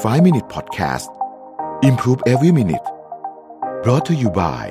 [0.00, 1.10] 5 Minute Podcast
[1.82, 2.86] Improve Every Minute
[3.82, 4.64] brought to you by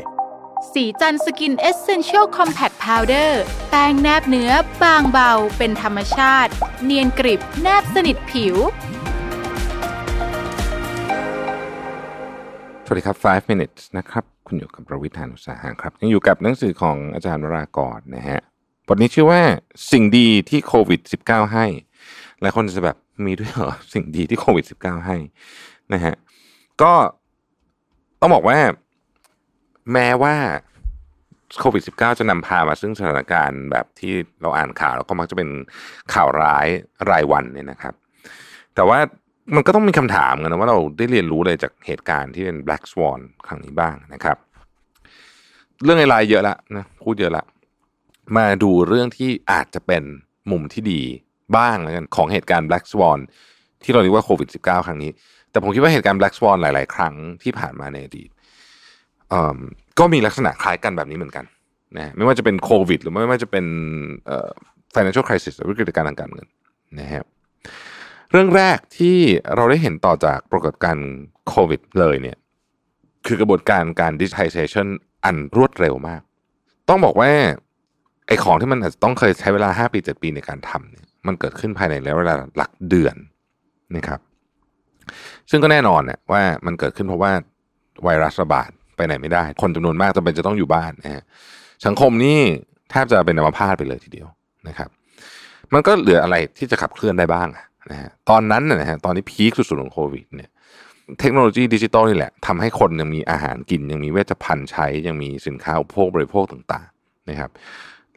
[0.73, 4.51] ศรีจันทร์ Skin Essential Compact Powder แป้งแนบเนื้อ
[4.83, 6.51] บางเบา เป็นธรรมชาติ
[6.83, 8.55] เนียนกริบแนบสนิทผิว
[12.85, 18.39] สวัสดีครับ 5 minutes นะครับ คุณอยู่กับผมรวิศ หาญอุตสาหะครับ ยังอยู่กับหนังสือของอาจารย์วรากรณ์นะฮะ
[18.87, 19.41] บทนี้ชื่อว่า
[19.91, 21.65] สิ่งดีที่โควิด -19 ให้
[22.41, 25.17] หลายคนจะแบบมีด้วยเหรอสิ่งดีที่โควิด -19 ให้
[25.93, 26.15] นะฮะ
[26.81, 26.93] ก็
[28.21, 28.57] ต้องบอกว่า
[29.93, 30.35] แม้ว่า
[31.59, 35.49] โควิด -19 จะนำพามาซึ่งสถานการณ์แบบที่เราอ่านข่าวแล้วก็มักจะเป็น
[36.13, 36.67] ข่าวร้าย
[37.09, 37.93] รายวันเนี่ยนะครับ
[38.75, 38.99] แต่ว่า
[39.55, 44.37] มันก็ต้องมีคำถามกันนะว่าเราได้เรียนรู้อะไรจากเหตุการณ์ที่เป็น Black Swan ครั้งนี้บ้างนะครับ
[45.83, 47.43] เรื่องอะไรเยอะละนะพูดเยอะละ
[48.37, 50.03] มาดูเรื่องที่อาจจะเป็น
[50.51, 51.01] มุมที่ดี
[51.57, 53.19] บ้างแล้วกันของเหตุการณ์ Black Swan
[53.83, 55.11] ที่เราเรียกว่าโควิด -19 ครั้งนี้
[55.51, 58.29] แต่ผมคิดว่าเหตุการณ์ Black Swan หลาย ๆ ครั้งที่ผ่านมาในอดีต
[59.99, 61.45] ก็มีลักษณะคล้ายกันแบบนี้เหมือนกัน
[61.97, 63.65] นะไม่ว่าจะเป็นโควิด หรือไม่ว่าจะเป็น
[64.95, 66.47] financial crisis หรือวิกฤตการณ์ทางการเงิน
[66.99, 67.25] นะครับ
[68.31, 69.17] เรื่องแรกที่
[69.55, 71.09] เราได้เห็นต่อจากปรากฏการณ์
[71.47, 72.37] โควิดเลยเนี่ย
[73.27, 74.87] คือกระบวนการการ digitization
[75.25, 76.21] อันรวดเร็วมาก
[76.89, 77.31] ต้องบอกว่า
[78.27, 83.15] ไอ้ของที่มันอาจจะต้องเคยใช้เวลา 5 ปี 7 ปีในการทำเนี่ย มันเกิดขึ้นภายในระยะเวลาหลักเดือน
[83.95, 84.19] นะครับ
[85.49, 87.31] ซึ่งก็แน่นอนเนี่ยว่ามันเกิดขึ้นเพราะว่า
[88.03, 91.23] ไวรัสระบาดไปไหนไม่ได้ คนจำนวนมากจำเป็นจะต้องอยู่บ้านนะฮะ
[91.85, 92.39] สังคมนี่
[92.91, 94.27] แทบจะเป็นอัมพาตไปเลยทีเดียว
[94.67, 94.89] นะครับ
[95.73, 97.47] มันก็เหลืออะไรที่จะขับเคลื่อนได้บ้าง
[97.91, 100.49] นะฮะตอนนั้นนะฮะตอนที่พีคสุดๆของโควิดเนี่ย
[101.19, 107.49] เทคโนโลยีดิจิตอลนี่แหละทำให้คนยังมีอาหารกิน ยังมีเวชภัณฑ์ใช้ ยังมีสินค้าอุปโภคบริโภคต่าง ๆ นะครับ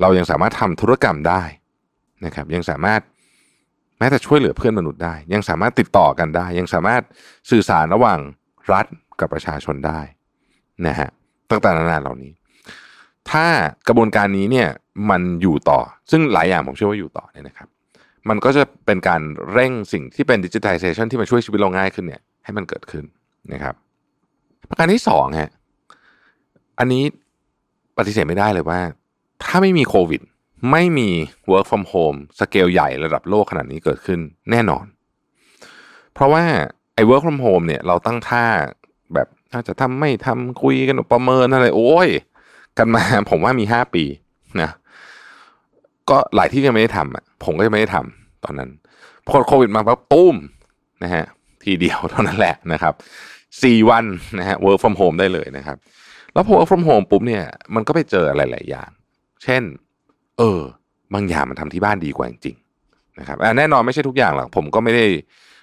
[0.01, 1.43] เรายังสามารถทำธุรกรรมได้
[2.25, 3.01] นะครับยังสามารถ
[3.99, 7.03] แม้แต่ช่วยเหลือเพื่อนมนุษย์ได้ ยังสามารถติดต่อกันได้ ยังสามารถ
[7.51, 8.19] สื่อสารระหว่าง
[8.73, 8.87] รัฐ
[9.21, 10.01] กับประชาชนได้
[10.87, 11.09] นะฮะ
[11.51, 12.33] ต่างๆนานาเหล่านี้
[13.31, 13.47] ถ้า
[13.89, 14.69] กระบวนการนี้เนี่ย
[15.11, 15.81] มันอยู่ต่อ
[16.11, 17.69] ซึ่งหลายอย่างผมเชื่อว่าอยู่ต่อเนี่ยนะครับ
[18.29, 19.21] มันก็จะเป็นการ
[19.53, 23.05] เร่งสิ่งที่เป็นดิจิทัลเซชันที่มาช่วยชีวิตเราง่ายขึ้นเนี่ยให้มันเกิดขึ้น
[23.53, 23.75] นะครับ
[24.69, 25.51] ประการที่สองฮะ
[26.79, 27.03] อันนี้
[27.99, 28.81] ปฏิเสธไม่ได้เลยว่า
[29.43, 30.21] ถ้าไม่มีโควิด
[30.71, 31.11] ไม่มี
[31.51, 34.21] work from home สเกลใหญ่ระดับโลกขนาดนี้เกิดขึ้น
[34.51, 34.85] แน่นอน
[36.15, 36.45] เพราะว่า
[36.95, 38.45] ไอ้ work from home เนี่ยเราตั้งท่า
[39.15, 42.09] แบบถ้าจะทำไม่ทำคุยกันประเมินอะไร โอ้ย
[42.79, 44.05] กันมาผมว่ามีห้าปี
[44.61, 44.71] นะ
[46.11, 48.71] ก็หลายที่ยังไม่ได้ทำอะผมก็ยังไม่ได้ทำตอนนั้น
[49.27, 50.37] พอโควิดมาปั๊บตุ้ม
[51.03, 51.25] นะฮะ
[51.65, 52.95] ทีเดียวเท่านั้นแหละนะครับ
[53.63, 54.05] สี่วัน
[54.39, 55.77] นะฮะ work from home ได้เลยนะครับ
[56.33, 57.45] แล้วพอ work from home ปุ๊บเนี่ย
[57.75, 58.91] มันก็ไปเจออะไรหลายอย่าง
[59.45, 59.63] เช่น
[60.39, 60.61] เออ
[61.15, 65.07] บางอย่างมันทำที่บ้านดีกว่าจริงๆนะครับอ่แน่นอนไม่ใช่ทุกอย่างหรอกผมก็ไม่ได้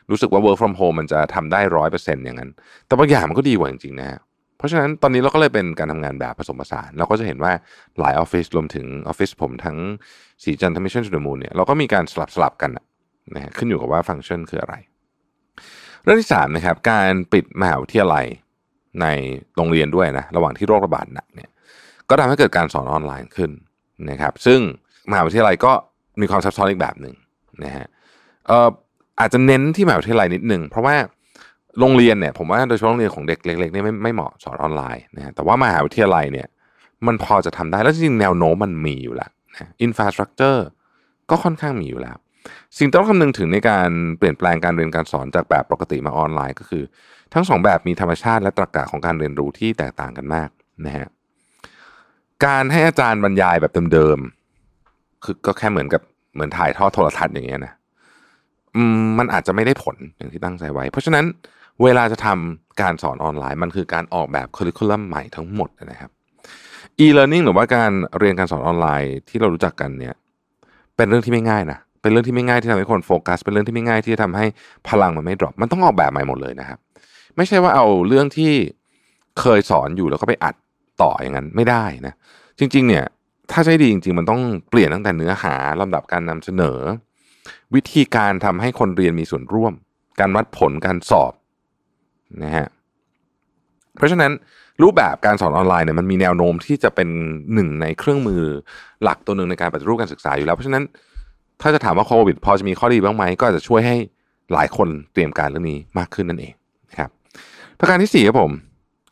[0.10, 2.50] รู้สึกว่า work from home มันจะทำได้ร้อยเปอร์เซ็นต์อย่างนั้น
[2.88, 4.20] แต่บางอย่างมันก็ดีกว่าจริงๆนะฮะ
[4.58, 7.52] เพราะฉะนั้นตอนนี้เราก็เลยเป็นการทำงานแบบผสมผสาน เราก็จะเห็นว่า
[8.00, 9.78] หลายออฟฟิศรวมถึงออฟฟิศผมทั้ง
[10.44, 12.72] ศรีจันทร์ Mission To The Moon เนี่ยเราก็มีการสลับสลับกัน
[13.36, 14.76] นะฮะขึ้นอยู่กับว่าฟังก์ชันคืออะไร
[16.04, 18.26] เรื่องที่สามนะครับการปิดมหาวิทยาลัย
[19.02, 19.06] ใน
[19.56, 21.50] โรงเรียนด้วยนะระหว่างที่โรคระบาดหนักเนี่ย
[22.10, 23.52] ก็ทำให้เกิดการสอนออนไลน์ขึ้น
[24.10, 24.60] นะครับซึ่ง
[25.12, 25.74] มหาวิทยาลัยก็
[26.22, 27.16] มีความซับซ้อนอีกแบบหนึ่ง
[27.64, 27.88] นะฮะ
[28.48, 28.70] เอ่อ
[29.20, 30.96] อาจจะเน้นที่มหาวิทยาลัยนิดหนึ่งเพราะว่า
[31.80, 36.48] โรงเรียนเนี่ยผมว่าโดยเฉพาะโรงเรียนของเด็กเล็กๆเนี่ยไม่ไม่เหมาะสอนออนไลน์นะฮะแต่ว่ามหาวิทยาลัยเนี่ย
[37.08, 40.66] มันพอจะทำได้แล้วจริงๆแนวโน้มมันมีอยู่แล้วนะ infrastructure
[41.30, 42.18] ก็ค่อนข้างมีอยู่แล้ว
[42.78, 46.84] สิ่งที่ต้องคำนึงถึงในการเปลี่ยนแปลงการเรียนการสอนจากแบบปกติมาออนไลน์ก็คือ
[47.34, 50.50] ทั้งสองแบบมีธรรมชาติและตรรกะของการเรียนรู้ที่แตกต่างกันมาก
[50.86, 51.08] นะฮะ
[52.46, 56.02] การให้อาจารย์บรรยายแบบเดิมๆคือก็แค่เหมือนกับ
[56.34, 57.74] เหมือนถ่ายทอดโทรทัศน์อย่างเงี้ยนะ
[59.20, 61.26] มันอาจจะไม่ได้ผลอย่างที่ตั้งใจไว้ เพราะฉะนั้น
[61.84, 66.12] เวลาจะทำการสอนออนไลน์ มันคือการออกแบบค u r r i c u l u m ใหม่ทั้งหมดนะครับ
[67.06, 70.16] e-learning หรือว่าการเรียนการสอนออนไลน์ที่เรารู้จักกันเนี่ย
[70.96, 74.46] เป็นเรื่องที่ไม่ง่ายนะเป็นเรื่องที่ไม่ง่ายที่ทำให้คนโฟกัส เป็นเรื่องที่ไม่ง่ายที่จะทำให้
[74.90, 76.80] พลังมันไม่ดรอปมันต้องออกแบบใหม่หมดเลยนะครับ
[77.38, 78.52] ไม่ใช่ว่าเอาเรื่องที่
[79.40, 80.56] เคยสอนอยู่แล้วก็ไปอัด
[81.02, 82.14] ต่ออย่างนั้นไม่ได้นะ
[82.62, 83.06] จริงๆเนี่ย
[83.52, 86.80] ถ้าใช้ดีจริง ๆ มันต้องเปลี่ยนตั้งแต่เนื้อหาลำดับการนำเสนอ
[87.76, 89.74] วิธีการทำให้คนเรียนมีส่วนร่วม
[90.20, 91.34] การวัดผลการสอบ
[92.44, 92.68] นะฮะ
[93.98, 94.32] เพราะฉะนั้น
[94.82, 97.10] รูปแบบการสอนออนไลน์เนี่ยมันมีแนวโน้มที่จะเป็น
[97.54, 98.42] หนึ่งในเครื่องมือ
[99.04, 100.84] หลักตัวหนึ่งในการปฏิรูปการศึกษาอยู่แล้ว เพราะฉะนั้น
[101.62, 103.98] ถ้าจะถามว่าโควิดพอจะมีข้อดีบ้างไหมก็จะช่วยให้
[104.54, 106.54] หลายคนเตรียมการเรื่องนี้มากขึ้นนั่นเอง
[106.98, 107.10] ครับ
[107.80, 108.52] ประการที่สี่ครับผม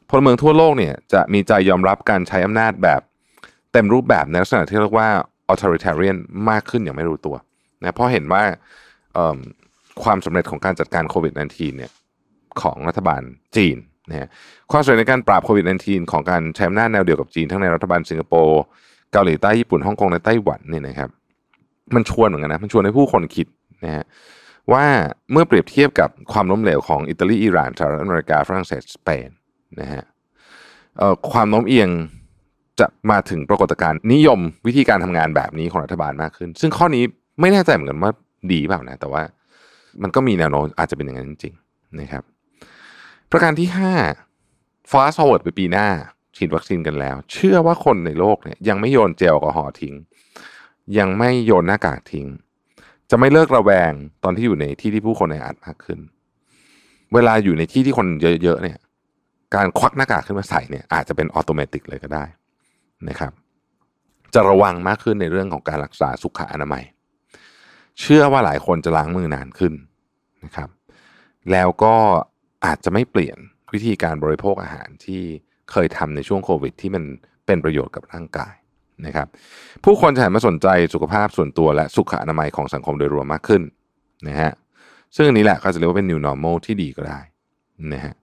[0.09, 3.01] พลเมืองทั่วโลกเนี่ยจะมีใจยอมรับการใช้อำนาจแบบ
[3.73, 5.09] เต็มรูปแบบในลักษณะที่เรียกว่า
[5.53, 6.17] authoritarian
[6.49, 7.35] มากขึ้นอย่างไม่รู้ตัว
[7.81, 8.43] นะเพราะเห็นว่า
[10.03, 11.91] ความสำเร็จของการจัดการโควิด -19 เนี่ย
[12.61, 13.21] ของรัฐบาล
[13.55, 13.77] จีน
[14.09, 14.27] นะฮะ
[14.71, 18.61] ความสำเร็จในการปราบโควิด -19 ของการใช้อำนาจแนวเดียวกับจีน ทั้งในรัฐบาลสิงคโปร์
[19.11, 21.09] เกาหลีใต้ญี่ปุ่นฮ่องกงและไต้หวันเนี่ยนะครับ
[21.95, 23.47] มันชวนเหมือนกันนะมันชวนให้ผู้คนคิด
[23.85, 24.03] นะฮะ
[24.73, 24.85] ว่า
[25.31, 29.29] เมื่อเปรียบเทียบกับความล้มเหลวของอิตาลีอิหร่านสหรัฐอเมริกาฝรั่งเศสสเปน
[29.79, 30.03] นะฮะ
[31.31, 31.89] ความโน้มเอียง
[32.79, 37.03] จะมาถึงปรากฏการณ์นิยมวิธีการทำงานแบบนี้ของรัฐบาลมากขึ้น ซึ่งข้อนี้
[37.39, 38.11] ไม่แน่ใจเหมือนกันว่า
[38.51, 39.23] ดีเปล่านะ แต่ว่า
[40.01, 42.23] มันก็มีแนวโน้มอาจจะเป็นอย่างนั้นจริงๆนะครับ
[43.31, 43.67] ประการที่
[44.31, 45.87] 5 fast forward ไปปีหน้า
[46.35, 49.93] ฉีดวัคซีนกันแล้ว เชื่อว่าคนในโลกเนี่ยยังไม่โยนเจลแอลกอฮอล์ทิ้ง
[50.97, 52.27] ยังไม่โยนหน้ากากทิ้ง
[53.09, 53.91] จะไม่เลิกระแวง
[54.23, 55.99] ตอนที่อยู่ในที่ที่ผู้คนในอัดมากขึ้น
[57.13, 58.07] เวลาอยู่ในที่ที่คน
[58.43, 58.77] เยอะๆเนี่ย
[59.55, 62.23] การควักหน้ากากขึ้นมาใส่เนี่ยอาจจะเป็นออโตเมติกเลยก็ได้
[63.09, 63.31] นะครับ
[64.33, 66.83] จะระวังมากขึ้นในเรื่องของการรักษาสุขอนามัย
[68.01, 69.73] เชื่อว่าหลายคนจะล้างมือนานขึ้น
[70.43, 70.69] นะครับ
[71.51, 71.95] แล้วก็
[72.65, 73.37] อาจจะไม่เปลี่ยน
[73.73, 75.21] วิธีการบริโภคอาหารที่
[75.71, 77.03] เคยทำในช่วงโควิด ที่มัน
[77.45, 78.53] เป็นประโยชน์กับร่างกาย
[79.05, 79.27] นะครับ
[79.83, 83.61] ผู้คนจะหันมาสนใจสุขภาพส่วนตัวและสุขอนามัยของสังคมโดยรวมมากขึ้น
[84.27, 84.51] นะฮะ
[85.15, 87.19] ซึ่งอันนี้แหละก็จะเรียกว่าเป็น new normal ที่ดีก็ได้
[87.93, 88.13] นะฮะ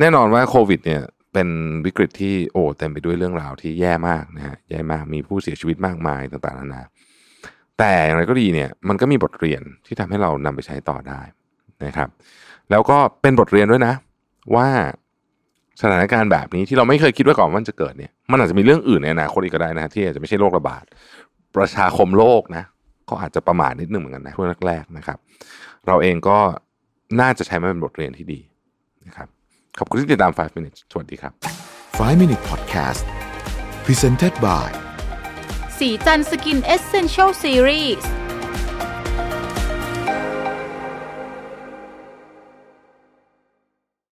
[0.00, 1.02] แน่นอนว่าโควิดเนี่ย
[1.38, 1.56] เป็น
[1.86, 6.82] วิกฤตที่โอ้เต็มไปด้วยเรื่องราวที่แย่มากนะฮะแย่มากมีผู้เสียชีวิตมากมายต่างๆนานา
[7.78, 11.20] แต่อย่างไรก็ดีเนี่ยมันก็มีบทเรียนที่ทำให้เรานำไปใช้ต่อได้
[11.86, 12.08] นะครับ
[12.70, 13.94] แล้วก็เป็นบทเรียนด้วยนะ
[14.54, 14.68] ว่า
[15.80, 20.84] สถานการณ์แบบนี้ที่เราไม่เคยคิดว่าก่อนว่ามันจะเกิดเนี่ยมันอาจจะมีเรื่องอื่นในอนาคตอีกก็ได้นะที่อาจจะไม่ใช่โรคระบาด
[21.56, 22.64] ประชาคมโลกนะ
[23.08, 25.18] ก็อาจจะประมาทนิดหนึ่งเหมือนกันนะช่วงแรกๆนะครับ
[25.86, 26.38] เราเองก็
[27.20, 28.40] น่าจะใช้มันเป็นบทเรียนที่ดี
[29.06, 29.28] นะครับ
[29.78, 31.32] ขอบคุณที่ติดตาม 5 minutes สวัสดีครับ
[31.78, 33.04] 5 Minute Podcast
[33.84, 34.68] Presented by
[35.78, 38.08] สีจันสกินเอเซนเชลซีรีส์